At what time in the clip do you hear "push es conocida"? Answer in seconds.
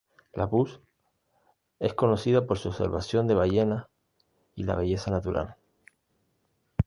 0.49-2.47